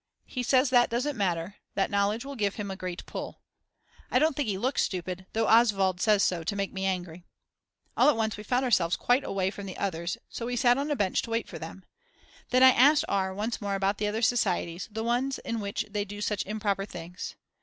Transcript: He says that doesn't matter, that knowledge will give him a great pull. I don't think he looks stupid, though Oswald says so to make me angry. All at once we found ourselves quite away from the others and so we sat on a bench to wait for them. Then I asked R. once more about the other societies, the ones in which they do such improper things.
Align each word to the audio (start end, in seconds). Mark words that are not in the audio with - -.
He 0.25 0.41
says 0.41 0.71
that 0.71 0.89
doesn't 0.89 1.15
matter, 1.15 1.57
that 1.75 1.91
knowledge 1.91 2.25
will 2.25 2.35
give 2.35 2.55
him 2.55 2.71
a 2.71 2.75
great 2.75 3.05
pull. 3.05 3.39
I 4.09 4.17
don't 4.17 4.35
think 4.35 4.49
he 4.49 4.57
looks 4.57 4.81
stupid, 4.81 5.27
though 5.33 5.45
Oswald 5.45 6.01
says 6.01 6.23
so 6.23 6.43
to 6.43 6.55
make 6.55 6.73
me 6.73 6.85
angry. 6.87 7.23
All 7.95 8.09
at 8.09 8.15
once 8.15 8.35
we 8.35 8.41
found 8.43 8.65
ourselves 8.65 8.95
quite 8.95 9.23
away 9.23 9.51
from 9.51 9.67
the 9.67 9.77
others 9.77 10.15
and 10.15 10.25
so 10.27 10.47
we 10.47 10.55
sat 10.55 10.79
on 10.79 10.89
a 10.89 10.95
bench 10.95 11.21
to 11.21 11.29
wait 11.29 11.47
for 11.47 11.59
them. 11.59 11.85
Then 12.49 12.63
I 12.63 12.71
asked 12.71 13.05
R. 13.07 13.31
once 13.31 13.61
more 13.61 13.75
about 13.75 13.99
the 13.99 14.07
other 14.07 14.23
societies, 14.23 14.89
the 14.91 15.03
ones 15.03 15.37
in 15.37 15.59
which 15.59 15.85
they 15.87 16.03
do 16.03 16.19
such 16.19 16.47
improper 16.47 16.85
things. 16.85 17.35